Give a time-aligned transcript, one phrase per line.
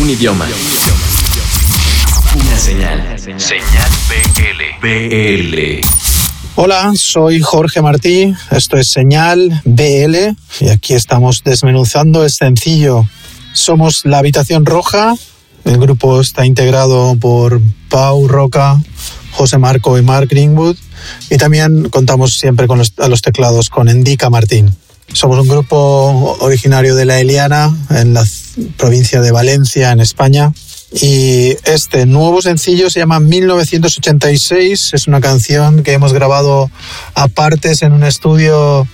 [0.00, 0.46] Un idioma.
[2.34, 3.18] Una señal.
[3.18, 4.80] Señal BL.
[4.80, 5.80] BL.
[6.54, 10.16] Hola, soy Jorge Martí, esto es Señal BL
[10.60, 13.02] y aquí estamos desmenuzando el sencillo.
[13.52, 15.16] Somos La Habitación Roja,
[15.66, 17.60] el grupo está integrado por
[17.90, 18.80] Pau Roca,
[19.32, 20.76] José Marco y Mark Greenwood
[21.28, 24.74] y también contamos siempre con los, a los teclados con Endica Martín.
[25.12, 28.24] Somos un grupo originario de La Eliana, en la
[28.76, 30.52] provincia de Valencia, en España.
[30.92, 34.90] Y este nuevo sencillo se llama 1986.
[34.92, 36.70] Es una canción que hemos grabado
[37.14, 38.86] a partes en un estudio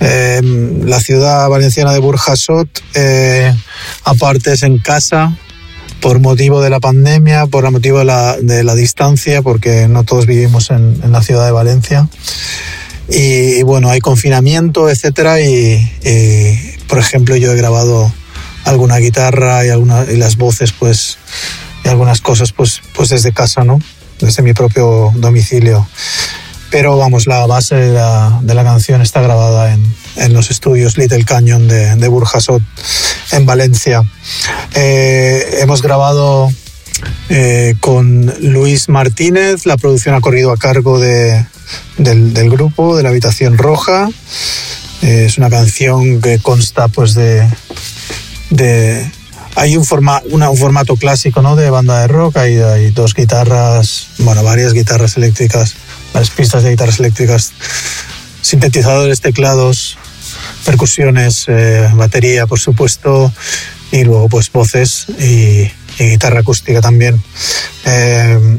[0.00, 3.54] en la ciudad valenciana de Burjasot, eh,
[4.04, 5.36] a partes en casa,
[6.00, 10.26] por motivo de la pandemia, por motivo de la, de la distancia, porque no todos
[10.26, 12.08] vivimos en, en la ciudad de Valencia.
[13.08, 18.12] Y, y, bueno, hay confinamiento, etcétera, y, y, por ejemplo yo he grabado
[18.64, 21.18] alguna guitarra y, alguna, y las voces, pues,
[21.84, 23.78] y algunas cosas, pues, pues desde casa, ¿no?
[24.20, 25.86] Desde mi propio domicilio.
[26.70, 30.96] Pero vamos, la base de la, de la canción está grabada en, en, los estudios
[30.96, 32.62] Little Canyon de, de Burjasot,
[33.32, 34.02] en Valencia.
[34.74, 36.50] Eh, hemos grabado
[37.28, 41.44] eh, con Luis Martínez, la producción ha corrido a cargo de,
[41.98, 44.08] del, del, grupo, de la Habitación Roja.
[45.02, 47.46] Eh, es una canción que consta pues de,
[48.52, 49.10] de
[49.54, 51.56] hay un, forma, una, un formato clásico ¿no?
[51.56, 55.74] de banda de rock, hay, hay, dos guitarras, bueno, varias guitarras eléctricas,
[56.14, 57.52] varias pistas de guitarras eléctricas,
[58.40, 59.98] sintetizadores, teclados,
[60.64, 63.32] percusiones, eh, batería, por supuesto,
[63.90, 67.22] y luego pues voces y, guitarra acústica también.
[67.84, 68.58] Eh,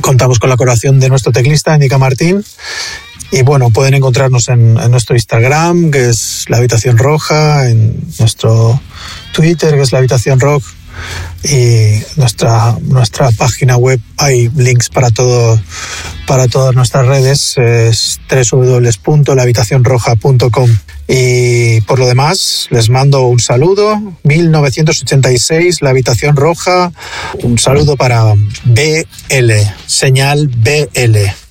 [0.00, 2.42] contamos con la colaboración de nuestro teclista, Nica Martín,
[3.30, 8.80] y bueno, pueden encontrarnos en, nuestro Instagram, que es La Habitación Roja, en nuestro
[9.32, 10.64] Twitter, que es La Habitación Rock,
[11.42, 15.60] y nuestra, nuestra página web hay links para todo
[16.26, 20.70] para todas nuestras redes es www.lahabitacionroja.com
[21.06, 24.00] y por lo demás les mando un saludo.
[24.22, 26.92] 1986 la habitación roja.
[27.42, 28.32] Un saludo para
[28.64, 29.52] BL
[29.86, 31.43] señal BL